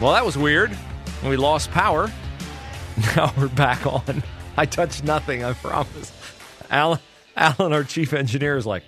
[0.00, 0.76] Well, that was weird.
[1.24, 2.10] We lost power.
[3.16, 4.22] Now we're back on.
[4.58, 6.12] I touched nothing, I promise.
[6.70, 6.98] Alan,
[7.34, 8.82] Alan, our chief engineer, is like,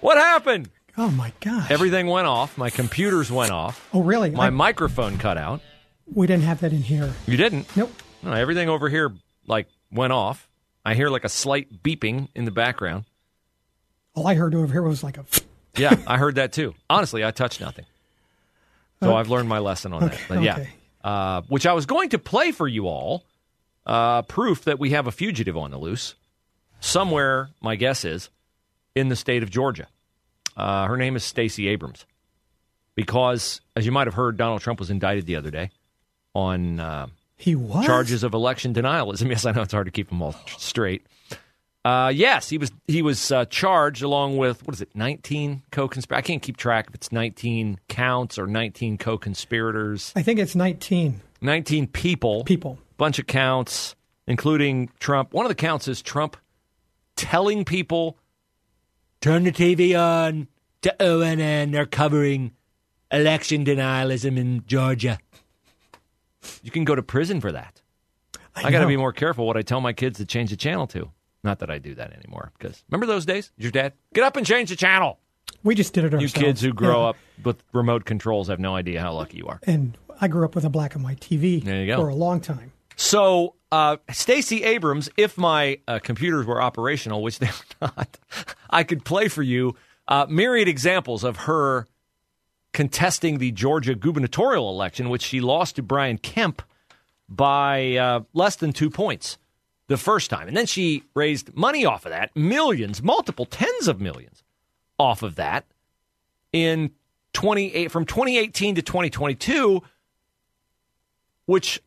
[0.00, 0.68] What happened?
[0.98, 1.70] Oh my gosh.
[1.70, 2.58] Everything went off.
[2.58, 3.88] My computers went off.
[3.94, 4.30] oh, really?
[4.30, 5.60] My I- microphone cut out.
[6.12, 7.12] we didn't have that in here.
[7.26, 7.68] You didn't?
[7.76, 7.92] Nope.
[8.22, 9.12] No, everything over here,
[9.46, 10.48] like, went off.
[10.84, 13.04] I hear like a slight beeping in the background.
[14.14, 15.24] All I heard over here was like a.
[15.76, 16.74] Yeah, I heard that too.
[16.90, 17.86] Honestly, I touched nothing.
[19.02, 20.20] So I've learned my lesson on that.
[20.28, 20.70] But yeah, okay.
[21.04, 23.24] uh, which I was going to play for you all,
[23.84, 26.14] uh, proof that we have a fugitive on the loose
[26.80, 27.50] somewhere.
[27.60, 28.30] My guess is
[28.94, 29.88] in the state of Georgia.
[30.56, 32.04] Uh, her name is Stacey Abrams,
[32.94, 35.70] because as you might have heard, Donald Trump was indicted the other day
[36.34, 37.06] on uh,
[37.36, 39.28] He was charges of election denialism.
[39.30, 41.06] Yes, I know it's hard to keep them all straight.
[41.84, 46.24] Uh, yes, he was he was uh, charged along with what is it, nineteen co-conspirators?
[46.24, 50.12] I can't keep track if it's nineteen counts or nineteen co-conspirators.
[50.14, 52.78] I think it's 19 Nineteen people, people.
[52.98, 53.96] bunch of counts,
[54.28, 55.32] including Trump.
[55.32, 56.36] One of the counts is Trump
[57.16, 58.16] telling people,
[59.20, 60.46] "Turn the TV on
[60.82, 61.72] to ONN.
[61.72, 62.52] They're covering
[63.10, 65.18] election denialism in Georgia."
[66.62, 67.80] You can go to prison for that.
[68.54, 70.86] I, got to be more careful what I tell my kids to change the channel
[70.88, 71.10] to.
[71.44, 72.52] Not that I do that anymore.
[72.58, 73.50] Because remember those days?
[73.56, 75.18] Your dad, get up and change the channel.
[75.64, 76.34] We just did it ourselves.
[76.36, 77.08] You kids who grow Yeah.
[77.10, 79.60] up with remote controls have no idea how lucky you are.
[79.64, 81.96] And I grew up with a black and white TV There you go.
[82.00, 82.72] for a long time.
[82.96, 87.50] So, uh, Stacey Abrams, if my uh, computers were operational, which they're
[87.80, 88.18] not,
[88.70, 89.74] I could play for you
[90.08, 91.86] uh, myriad examples of her
[92.72, 96.62] contesting the Georgia gubernatorial election, which she lost to Brian Kemp
[97.28, 99.38] by uh, less than two points
[99.92, 100.48] the first time.
[100.48, 104.42] And then she raised money off of that, millions, multiple tens of millions
[104.98, 105.64] off of that
[106.52, 106.90] in
[107.32, 109.82] 28 from 2018 to 2022,
[111.46, 111.82] which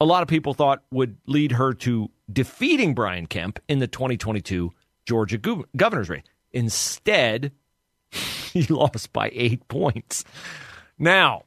[0.00, 4.72] a lot of people thought would lead her to defeating Brian Kemp in the 2022
[5.06, 5.38] Georgia
[5.76, 6.24] governor's race.
[6.52, 7.52] Instead,
[8.10, 10.24] he lost by eight points.
[10.98, 11.44] Now,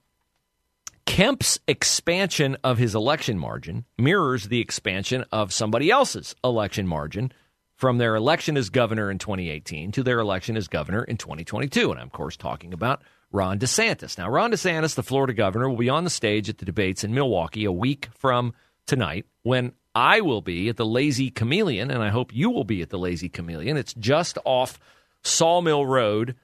[1.09, 7.31] Kemp's expansion of his election margin mirrors the expansion of somebody else's election margin
[7.73, 11.89] from their election as governor in 2018 to their election as governor in 2022.
[11.89, 14.19] And I'm, of course, talking about Ron DeSantis.
[14.19, 17.11] Now, Ron DeSantis, the Florida governor, will be on the stage at the debates in
[17.11, 18.53] Milwaukee a week from
[18.85, 22.83] tonight when I will be at the Lazy Chameleon, and I hope you will be
[22.83, 23.77] at the Lazy Chameleon.
[23.77, 24.79] It's just off
[25.23, 26.35] Sawmill Road,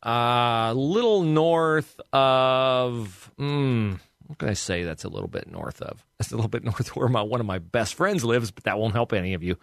[0.00, 3.32] a little north of.
[3.36, 3.98] Mm,
[4.32, 4.82] what can I say?
[4.82, 6.02] That's a little bit north of.
[6.18, 8.78] That's a little bit north where my one of my best friends lives, but that
[8.78, 9.58] won't help any of you.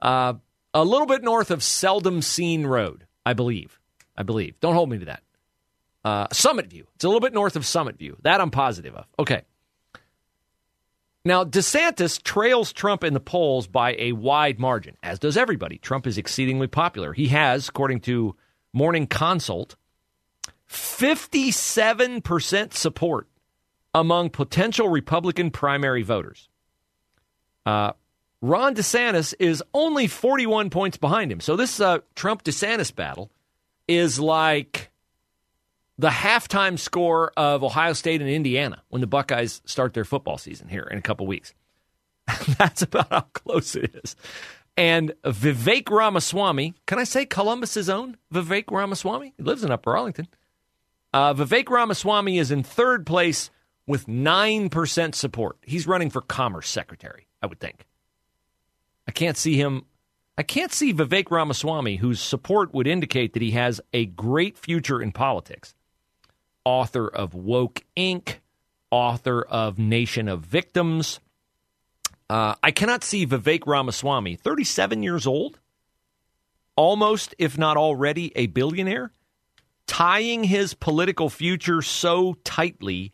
[0.00, 0.34] Uh,
[0.72, 3.80] a little bit north of Seldom Seen Road, I believe.
[4.16, 4.60] I believe.
[4.60, 5.24] Don't hold me to that.
[6.04, 6.86] Uh, Summit View.
[6.94, 8.16] It's a little bit north of Summit View.
[8.22, 9.06] That I'm positive of.
[9.18, 9.42] Okay.
[11.24, 15.78] Now, DeSantis trails Trump in the polls by a wide margin, as does everybody.
[15.78, 17.14] Trump is exceedingly popular.
[17.14, 18.36] He has, according to
[18.72, 19.74] Morning Consult,
[20.68, 23.26] 57% support
[23.94, 26.48] among potential Republican primary voters.
[27.64, 27.92] Uh,
[28.42, 31.40] Ron DeSantis is only 41 points behind him.
[31.40, 33.30] So this uh, Trump DeSantis battle
[33.88, 34.90] is like
[35.96, 40.68] the halftime score of Ohio State and Indiana when the Buckeyes start their football season
[40.68, 41.54] here in a couple weeks.
[42.58, 44.16] That's about how close it is.
[44.76, 49.34] And Vivek Ramaswamy, can I say Columbus's own Vivek Ramaswamy?
[49.36, 50.26] He lives in Upper Arlington.
[51.12, 53.50] Uh, Vivek Ramaswamy is in third place
[53.86, 55.58] with 9% support.
[55.62, 57.86] He's running for Commerce Secretary, I would think.
[59.06, 59.84] I can't see him.
[60.36, 65.00] I can't see Vivek Ramaswamy, whose support would indicate that he has a great future
[65.00, 65.74] in politics.
[66.64, 68.36] Author of Woke Inc.,
[68.90, 71.20] author of Nation of Victims.
[72.30, 75.60] Uh, I cannot see Vivek Ramaswamy, 37 years old,
[76.74, 79.12] almost, if not already, a billionaire,
[79.86, 83.13] tying his political future so tightly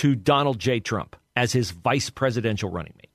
[0.00, 0.80] to Donald J.
[0.80, 3.10] Trump as his vice presidential running mate.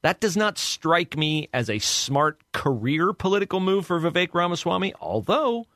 [0.00, 5.66] That does not strike me as a smart career political move for Vivek Ramaswamy, although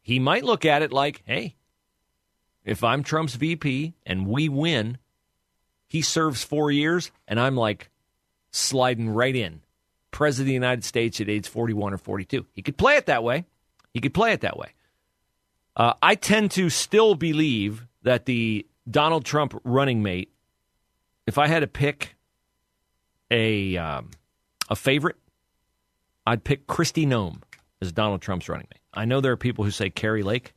[0.00, 1.56] he might look at it like, hey,
[2.64, 4.96] if I'm Trump's VP and we win,
[5.88, 7.90] he serves four years, and I'm like
[8.52, 9.62] sliding right in.
[10.12, 12.46] President of the United States at age 41 or 42.
[12.52, 13.44] He could play it that way.
[13.92, 14.68] He could play it that way.
[15.74, 20.32] Uh, I tend to still believe that the Donald Trump running mate,
[21.26, 22.16] if I had to pick
[23.30, 24.10] a um,
[24.68, 25.16] a favorite,
[26.26, 27.42] I'd pick Kristi Noem
[27.80, 28.80] as Donald Trump's running mate.
[28.94, 30.54] I know there are people who say Kari Lake.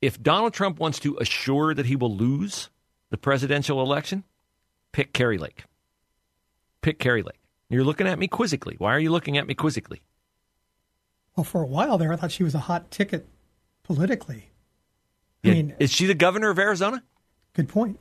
[0.00, 2.70] If Donald Trump wants to assure that he will lose
[3.10, 4.24] the presidential election,
[4.92, 5.64] pick Kari Lake.
[6.82, 7.40] Pick Kari Lake.
[7.68, 8.76] You're looking at me quizzically.
[8.78, 10.02] Why are you looking at me quizzically?
[11.34, 13.28] Well, for a while there, I thought she was a hot ticket
[13.82, 14.50] politically.
[15.44, 17.02] I mean, is she the governor of Arizona?
[17.56, 17.98] Good point.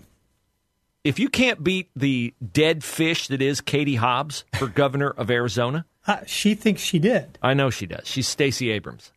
[1.04, 5.86] If you can't beat the dead fish that is Katie Hobbs for governor of Arizona,
[6.08, 7.40] Uh, she thinks she did.
[7.42, 8.08] I know she does.
[8.08, 9.12] She's Stacey Abrams.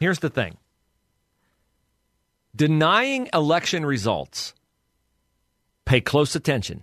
[0.00, 0.56] Here's the thing
[2.54, 4.54] denying election results,
[5.84, 6.82] pay close attention.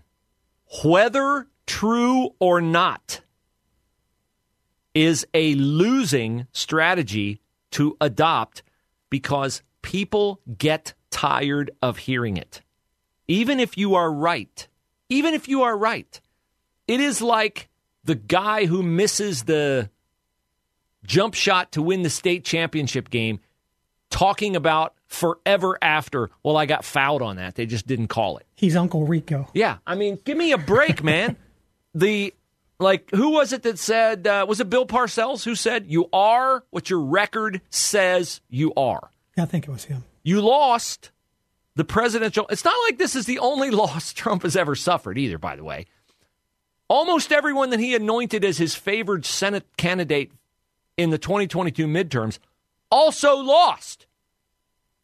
[0.83, 3.22] Whether true or not,
[4.94, 7.42] is a losing strategy
[7.72, 8.63] to adopt
[9.10, 12.62] because people get tired of hearing it.
[13.28, 14.68] Even if you are right,
[15.10, 16.19] even if you are right,
[16.88, 17.69] it is like
[18.04, 19.90] the guy who misses the
[21.06, 23.40] jump shot to win the state championship game
[24.10, 27.56] talking about forever after, well, I got fouled on that.
[27.56, 28.46] They just didn't call it.
[28.56, 29.48] He's Uncle Rico.
[29.54, 29.78] Yeah.
[29.86, 31.38] I mean, give me a break, man.
[31.94, 32.34] the,
[32.80, 36.64] like, who was it that said, uh, was it Bill Parcells who said, you are
[36.72, 39.10] what your record says you are?
[39.38, 40.04] Yeah, I think it was him.
[40.23, 41.12] You lost
[41.75, 42.47] the presidential.
[42.50, 45.63] It's not like this is the only loss Trump has ever suffered either, by the
[45.63, 45.85] way.
[46.88, 50.31] Almost everyone that he anointed as his favored Senate candidate
[50.97, 52.38] in the 2022 midterms
[52.91, 54.06] also lost.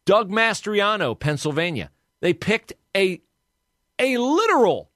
[0.04, 1.90] Doug Mastriano, Pennsylvania.
[2.20, 3.20] They picked a
[3.98, 4.90] a literal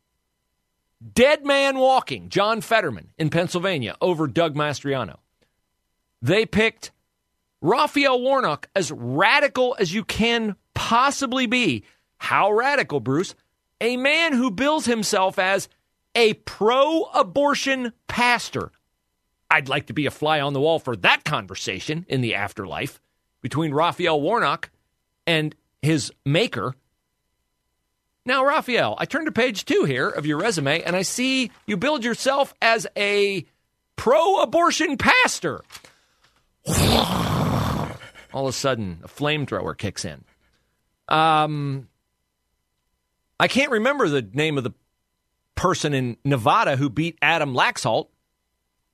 [1.14, 5.18] dead man walking, John Fetterman in Pennsylvania over Doug Mastriano.
[6.20, 6.92] They picked
[7.62, 11.84] Raphael Warnock, as radical as you can possibly be.
[12.18, 13.36] How radical, Bruce?
[13.80, 15.68] A man who bills himself as
[16.14, 18.72] a pro abortion pastor.
[19.48, 23.00] I'd like to be a fly on the wall for that conversation in the afterlife
[23.42, 24.70] between Raphael Warnock
[25.26, 26.74] and his maker.
[28.24, 31.76] Now, Raphael, I turn to page two here of your resume and I see you
[31.76, 33.44] build yourself as a
[33.96, 35.62] pro abortion pastor
[38.32, 40.24] all of a sudden a flamethrower kicks in.
[41.08, 41.88] Um,
[43.38, 44.72] I can't remember the name of the
[45.54, 48.08] person in Nevada who beat Adam Laxalt.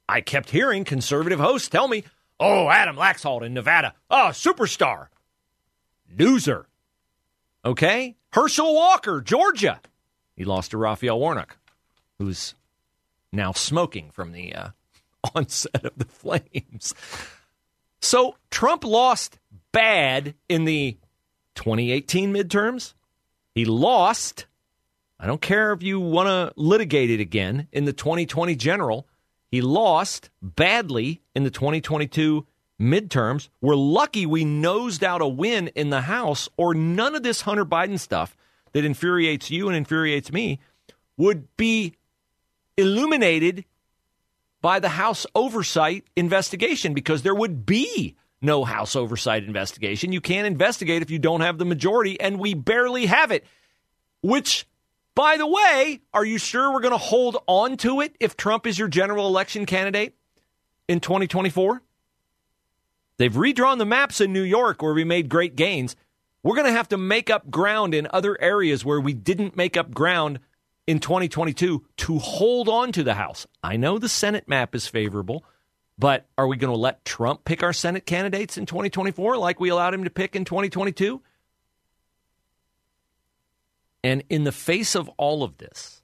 [0.08, 2.05] I kept hearing conservative hosts tell me,
[2.40, 5.08] "Oh, Adam Laxalt in Nevada, oh, superstar,
[6.17, 6.67] loser."
[7.64, 9.81] Okay, Herschel Walker, Georgia,
[10.37, 11.58] he lost to Raphael Warnock,
[12.19, 12.55] who's
[13.32, 14.69] now smoking from the uh,
[15.35, 16.94] onset of the flames.
[18.00, 19.39] So Trump lost
[19.73, 20.97] bad in the
[21.55, 22.95] 2018 midterms.
[23.55, 24.47] He lost,
[25.19, 29.06] I don't care if you want to litigate it again, in the 2020 general.
[29.50, 32.47] He lost badly in the 2022
[32.81, 33.49] midterms.
[33.61, 37.64] We're lucky we nosed out a win in the House, or none of this Hunter
[37.64, 38.37] Biden stuff
[38.73, 40.61] that infuriates you and infuriates me
[41.17, 41.95] would be
[42.76, 43.64] illuminated
[44.61, 50.12] by the House oversight investigation because there would be no House oversight investigation.
[50.12, 53.45] You can't investigate if you don't have the majority, and we barely have it.
[54.23, 54.67] Which,
[55.15, 58.67] by the way, are you sure we're going to hold on to it if Trump
[58.67, 60.15] is your general election candidate
[60.88, 61.83] in 2024?
[63.17, 65.97] They've redrawn the maps in New York where we made great gains.
[66.43, 69.77] We're going to have to make up ground in other areas where we didn't make
[69.77, 70.38] up ground
[70.88, 73.47] in 2022 to hold on to the House.
[73.62, 75.45] I know the Senate map is favorable,
[75.99, 79.68] but are we going to let Trump pick our Senate candidates in 2024 like we
[79.68, 81.21] allowed him to pick in 2022?
[84.02, 86.00] And in the face of all of this,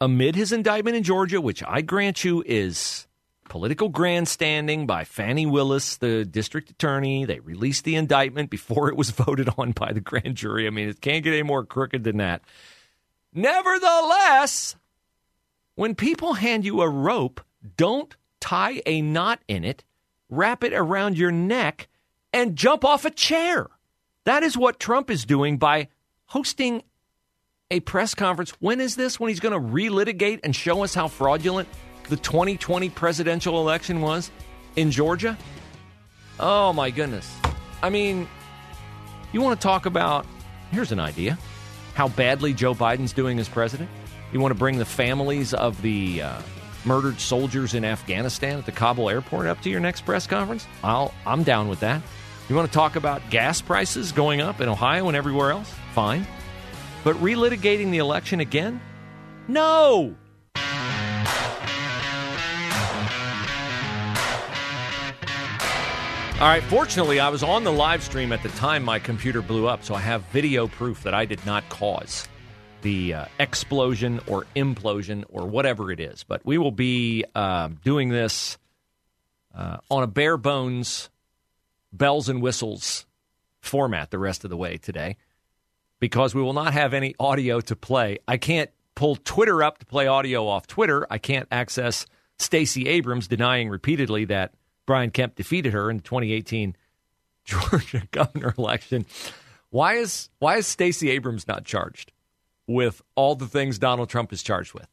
[0.00, 3.06] amid his indictment in Georgia, which I grant you is
[3.48, 9.10] political grandstanding by Fani Willis, the district attorney, they released the indictment before it was
[9.12, 10.66] voted on by the grand jury.
[10.66, 12.42] I mean, it can't get any more crooked than that.
[13.36, 14.76] Nevertheless,
[15.74, 17.42] when people hand you a rope,
[17.76, 19.84] don't tie a knot in it,
[20.30, 21.88] wrap it around your neck,
[22.32, 23.68] and jump off a chair.
[24.24, 25.88] That is what Trump is doing by
[26.24, 26.82] hosting
[27.70, 28.52] a press conference.
[28.52, 29.20] When is this?
[29.20, 31.68] When he's going to relitigate and show us how fraudulent
[32.08, 34.30] the 2020 presidential election was
[34.76, 35.36] in Georgia?
[36.40, 37.30] Oh, my goodness.
[37.82, 38.26] I mean,
[39.34, 40.24] you want to talk about,
[40.70, 41.36] here's an idea,
[41.96, 43.88] how badly Joe Biden's doing as president?
[44.30, 46.42] You want to bring the families of the uh,
[46.84, 50.66] murdered soldiers in Afghanistan at the Kabul airport up to your next press conference?
[50.84, 52.02] I'll, I'm down with that.
[52.50, 55.72] You want to talk about gas prices going up in Ohio and everywhere else?
[55.94, 56.26] Fine.
[57.02, 58.78] But relitigating the election again?
[59.48, 60.14] No!
[66.38, 69.66] All right, fortunately, I was on the live stream at the time my computer blew
[69.66, 72.28] up, so I have video proof that I did not cause
[72.82, 76.24] the uh, explosion or implosion or whatever it is.
[76.24, 78.58] But we will be uh, doing this
[79.54, 81.08] uh, on a bare bones,
[81.90, 83.06] bells and whistles
[83.62, 85.16] format the rest of the way today
[86.00, 88.18] because we will not have any audio to play.
[88.28, 91.06] I can't pull Twitter up to play audio off Twitter.
[91.08, 92.04] I can't access
[92.38, 94.52] Stacey Abrams denying repeatedly that
[94.86, 96.76] Brian Kemp defeated her in the 2018
[97.44, 99.06] Georgia governor election.
[99.70, 102.12] Why is why is Stacey Abrams not charged
[102.66, 104.88] with all the things Donald Trump is charged with?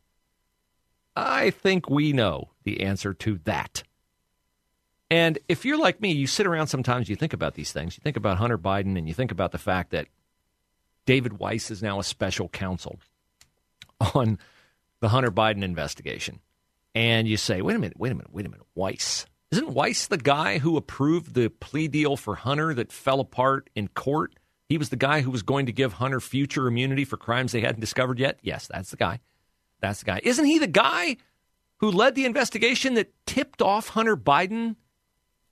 [1.15, 3.83] I think we know the answer to that.
[5.11, 7.95] And if you're like me, you sit around sometimes, you think about these things.
[7.95, 10.07] You think about Hunter Biden and you think about the fact that
[11.05, 12.99] David Weiss is now a special counsel
[14.15, 14.39] on
[15.01, 16.39] the Hunter Biden investigation.
[16.95, 19.25] And you say, wait a minute, wait a minute, wait a minute, Weiss.
[19.53, 23.87] Isn't Weiss the guy who approved the plea deal for Hunter that fell apart in
[23.87, 24.33] court?
[24.67, 27.61] He was the guy who was going to give Hunter future immunity for crimes they
[27.61, 28.39] hadn't discovered yet?
[28.41, 29.19] Yes, that's the guy.
[29.79, 30.21] That's the guy.
[30.23, 31.17] Isn't he the guy
[31.77, 34.75] who led the investigation that tipped off Hunter Biden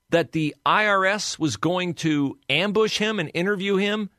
[0.10, 4.10] that the IRS was going to ambush him and interview him?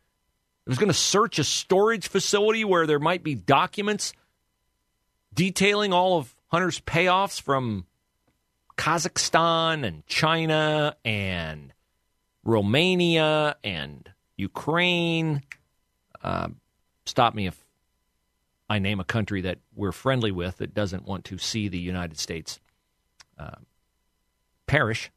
[0.64, 4.12] It was going to search a storage facility where there might be documents
[5.34, 7.84] detailing all of Hunter's payoffs from
[8.76, 11.72] Kazakhstan and China and
[12.44, 15.42] Romania and Ukraine.
[16.22, 16.48] Uh,
[17.04, 17.64] stop me if
[18.68, 22.18] I name a country that we're friendly with that doesn't want to see the United
[22.18, 22.58] States
[23.38, 23.56] uh,
[24.66, 25.10] perish.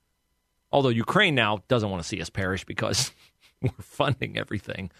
[0.71, 3.11] Although Ukraine now doesn't want to see us perish because
[3.61, 4.91] we're funding everything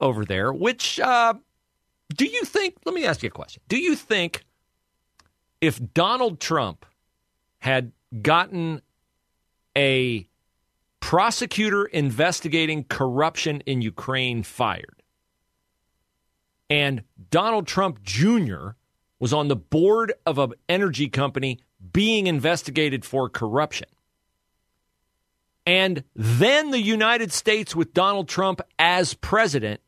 [0.00, 0.52] over there.
[0.52, 1.34] Which, uh,
[2.14, 2.76] do you think?
[2.84, 3.62] Let me ask you a question.
[3.68, 4.44] Do you think
[5.60, 6.86] if Donald Trump
[7.62, 7.92] had
[8.22, 8.82] gotten
[9.78, 10.28] a
[10.98, 15.00] prosecutor investigating corruption in Ukraine fired.
[16.68, 18.70] And Donald Trump Jr.
[19.20, 21.60] was on the board of an energy company
[21.92, 23.88] being investigated for corruption.
[25.64, 29.80] And then the United States, with Donald Trump as president,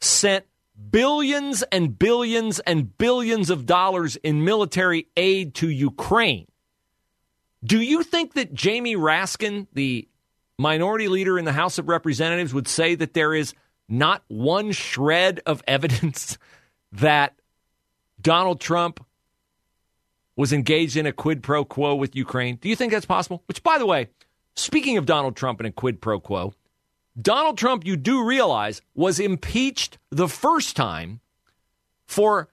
[0.00, 0.44] sent
[0.90, 6.46] billions and billions and billions of dollars in military aid to Ukraine.
[7.64, 10.08] Do you think that Jamie Raskin, the
[10.58, 13.54] minority leader in the House of Representatives, would say that there is
[13.88, 16.38] not one shred of evidence
[16.92, 17.34] that
[18.20, 19.04] Donald Trump
[20.36, 22.56] was engaged in a quid pro quo with Ukraine?
[22.56, 23.42] Do you think that's possible?
[23.46, 24.08] Which, by the way,
[24.54, 26.54] speaking of Donald Trump and a quid pro quo,
[27.20, 31.20] Donald Trump, you do realize, was impeached the first time
[32.06, 32.48] for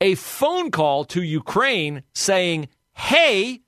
[0.00, 3.62] a phone call to Ukraine saying, hey,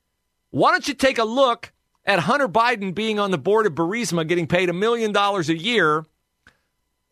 [0.51, 1.73] why don't you take a look
[2.05, 5.57] at Hunter Biden being on the board of Burisma getting paid a million dollars a
[5.57, 6.05] year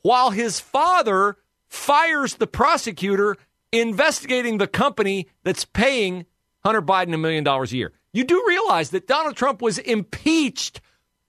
[0.03, 3.37] while his father fires the prosecutor
[3.73, 6.27] investigating the company that's paying
[6.63, 7.93] Hunter Biden a million dollars a year.
[8.13, 10.81] You do realize that Donald Trump was impeached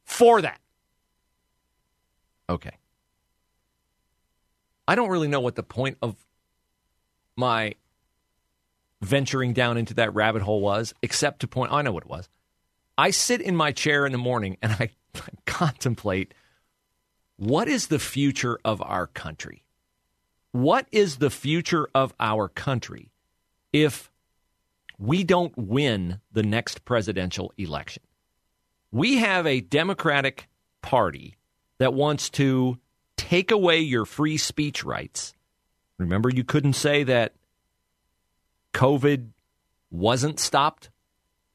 [0.03, 0.59] for that.
[2.49, 2.77] Okay.
[4.87, 6.15] I don't really know what the point of
[7.35, 7.75] my
[9.01, 12.29] venturing down into that rabbit hole was, except to point, I know what it was.
[12.97, 14.89] I sit in my chair in the morning and I,
[15.45, 16.33] contemplate
[17.37, 19.63] what is the future of our country?
[20.51, 23.11] What is the future of our country
[23.73, 24.09] if
[24.97, 28.03] we don't win the next presidential election?
[28.91, 30.47] We have a Democratic
[30.81, 31.35] Party
[31.77, 32.77] that wants to
[33.17, 35.33] take away your free speech rights.
[35.97, 37.33] Remember, you couldn't say that
[38.73, 39.29] COVID
[39.91, 40.89] wasn't stopped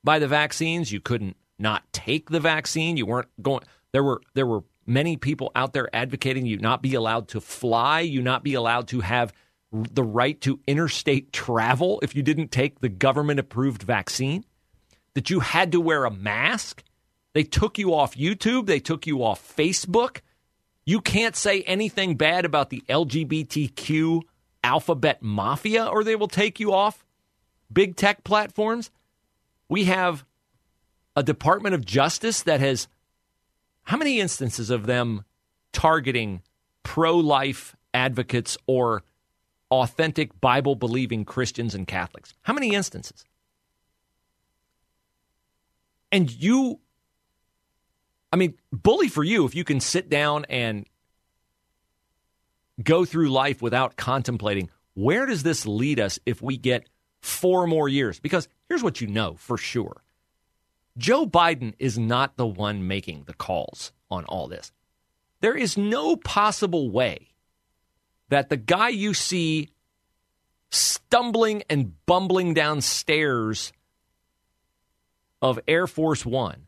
[0.02, 0.90] by the vaccines.
[0.90, 2.96] You couldn't not take the vaccine.
[2.96, 3.62] You weren't going.
[3.92, 8.00] There were there were many people out there advocating you not be allowed to fly,
[8.00, 9.32] you not be allowed to have
[9.72, 14.44] the right to interstate travel if you didn't take the government approved vaccine.
[15.14, 16.84] That you had to wear a mask
[17.32, 20.20] they took you off YouTube, they took you off Facebook.
[20.84, 24.22] You can't say anything bad about the LGBTQ
[24.62, 27.04] alphabet mafia or they will take you off
[27.72, 28.90] big tech platforms.
[29.68, 30.24] We have
[31.16, 32.88] a Department of Justice that has
[33.84, 35.24] how many instances of them
[35.72, 36.42] targeting
[36.82, 39.02] pro life advocates or
[39.70, 42.34] authentic Bible believing Christians and Catholics?
[42.42, 43.24] How many instances?
[46.12, 46.80] And you,
[48.32, 50.86] I mean, bully for you if you can sit down and
[52.82, 56.88] go through life without contemplating where does this lead us if we get
[57.20, 58.20] four more years?
[58.20, 60.02] Because here's what you know for sure
[60.98, 64.72] Joe Biden is not the one making the calls on all this.
[65.40, 67.28] There is no possible way
[68.28, 69.70] that the guy you see
[70.70, 73.72] stumbling and bumbling downstairs
[75.40, 76.66] of Air Force One,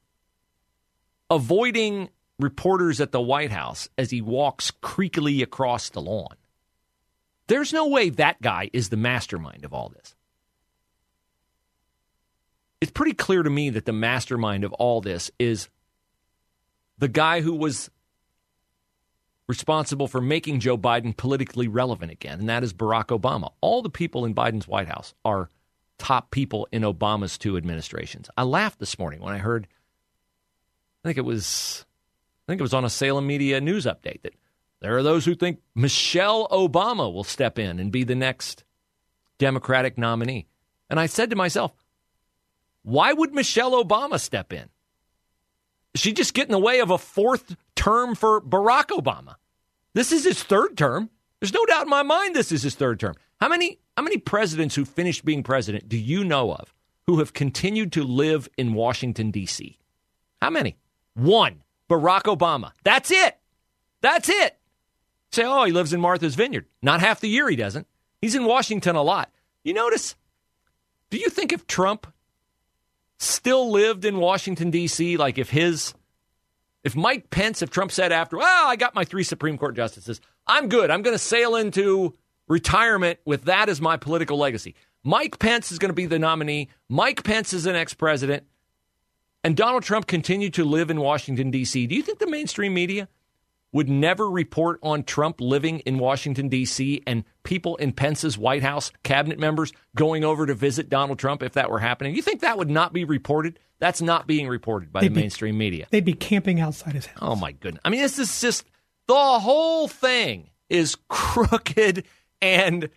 [1.33, 6.37] avoiding reporters at the White House as he walks creakily across the lawn.
[7.47, 10.15] There's no way that guy is the mastermind of all this.
[12.83, 15.69] It's pretty clear to me that the mastermind of all this is
[16.99, 17.91] the guy who was
[19.49, 23.53] responsible for making Joe Biden politically relevant again, and that is Barack Obama.
[23.61, 25.49] All the people in Biden's White House are
[25.99, 28.29] top people in Obama's two administrations.
[28.37, 29.69] I laughed this morning when I heard
[31.05, 31.85] I think it was
[32.47, 34.35] I think it was on a Salem Media news update that
[34.81, 38.65] there are those who think Michelle Obama will step in and be the next
[39.39, 40.47] Democratic nominee.
[40.91, 41.73] And I said to myself,
[42.83, 44.69] why would Michelle Obama step in?
[45.95, 49.37] She just get in the way of a fourth term for Barack Obama.
[49.95, 51.11] This is his third term.
[51.41, 53.15] There's no doubt in my mind this is his third term.
[53.41, 56.73] How many how many presidents who finished being president do you know of
[57.07, 59.79] who have continued to live in Washington D.C.?
[60.41, 60.77] How many?
[61.15, 61.63] One.
[61.89, 62.73] Barack Obama.
[62.85, 63.39] That's it.
[64.01, 64.57] That's it.
[65.31, 66.67] Say, oh, he lives in Martha's Vineyard.
[66.83, 67.87] Not half the year he doesn't.
[68.21, 69.31] He's in Washington a lot.
[69.65, 70.15] You notice?
[71.11, 72.13] Do you think if Trump
[73.19, 75.95] still lived in Washington, D.C., like if his,
[76.85, 80.21] if Mike Pence, if Trump said after, well, I got my three Supreme Court justices,
[80.47, 80.91] I'm good.
[80.91, 82.15] I'm going to sail into
[82.49, 84.75] retirement with that as my political legacy.
[85.05, 86.69] Mike Pence is going to be the nominee.
[86.89, 88.45] Mike Pence is the next president.
[89.45, 91.87] And Donald Trump continued to live in Washington, D.C.
[91.87, 93.09] Do you think the mainstream media
[93.73, 98.93] would never report on Trump living in Washington, D.C., and people in Pence's White House,
[99.03, 102.15] cabinet members going over to visit Donald Trump if that were happening?
[102.15, 103.59] You think that would not be reported?
[103.79, 105.87] That's not being reported by they'd the mainstream be, media.
[105.91, 107.19] They'd be camping outside his house.
[107.23, 107.81] Oh, my goodness.
[107.85, 108.65] I mean, this is just
[109.09, 112.05] the whole thing is crooked
[112.41, 112.91] and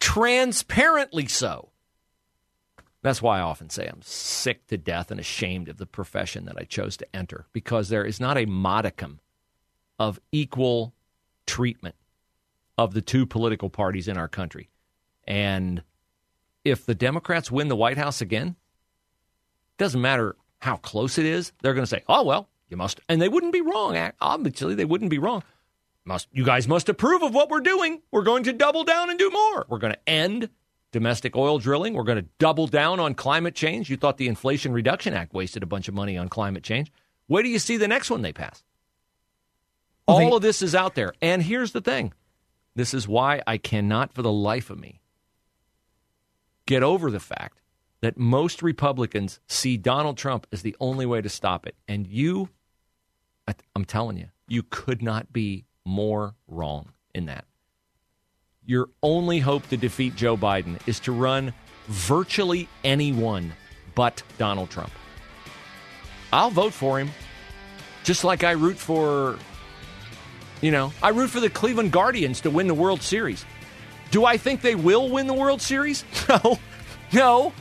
[0.00, 1.71] transparently so.
[3.02, 6.56] That's why I often say I'm sick to death and ashamed of the profession that
[6.56, 9.20] I chose to enter because there is not a modicum
[9.98, 10.94] of equal
[11.46, 11.96] treatment
[12.78, 14.68] of the two political parties in our country.
[15.26, 15.82] And
[16.64, 18.56] if the Democrats win the White House again,
[19.78, 23.20] doesn't matter how close it is, they're going to say, "Oh well, you must," and
[23.20, 23.96] they wouldn't be wrong.
[24.20, 25.42] Obviously, they wouldn't be wrong.
[26.04, 28.00] Must you guys must approve of what we're doing?
[28.10, 29.66] We're going to double down and do more.
[29.68, 30.50] We're going to end
[30.92, 31.94] domestic oil drilling.
[31.94, 33.90] We're going to double down on climate change.
[33.90, 36.92] You thought the Inflation Reduction Act wasted a bunch of money on climate change.
[37.26, 38.62] Where do you see the next one they pass?
[40.06, 41.14] All of this is out there.
[41.22, 42.12] And here's the thing
[42.74, 45.00] this is why I cannot, for the life of me,
[46.66, 47.60] get over the fact
[48.00, 51.76] that most Republicans see Donald Trump as the only way to stop it.
[51.86, 52.48] And you,
[53.76, 57.44] I'm telling you, you could not be more wrong in that.
[58.64, 61.52] Your only hope to defeat Joe Biden is to run
[61.88, 63.52] virtually anyone
[63.94, 64.92] but Donald Trump.
[66.32, 67.10] I'll vote for him,
[68.04, 69.36] just like I root for
[70.60, 73.44] you know, I root for the Cleveland Guardians to win the World Series.
[74.12, 76.04] Do I think they will win the World Series?
[76.28, 76.58] No.
[77.12, 77.52] No.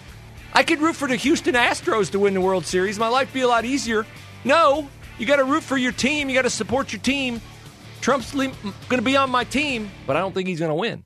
[0.53, 2.97] I could root for the Houston Astros to win the World Series.
[2.97, 4.05] My life be a lot easier.
[4.45, 4.87] No.
[5.17, 6.29] You got to root for your team.
[6.29, 7.41] You got to support your team.
[8.01, 8.51] Trump's going
[8.89, 11.03] to be on my team, but I don't think he's going to win.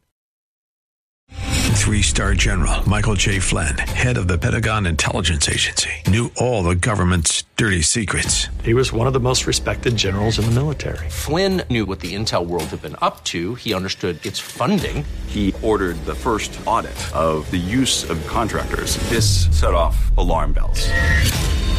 [1.75, 3.37] Three star general Michael J.
[3.37, 8.47] Flynn, head of the Pentagon Intelligence Agency, knew all the government's dirty secrets.
[8.63, 11.07] He was one of the most respected generals in the military.
[11.09, 15.05] Flynn knew what the intel world had been up to, he understood its funding.
[15.27, 18.97] He ordered the first audit of the use of contractors.
[19.09, 20.89] This set off alarm bells.